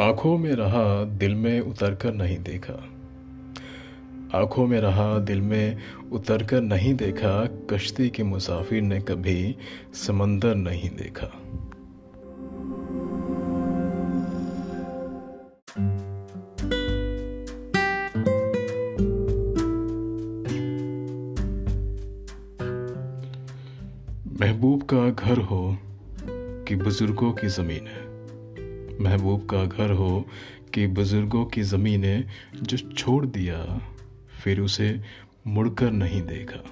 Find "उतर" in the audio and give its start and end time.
1.60-1.94, 6.12-6.42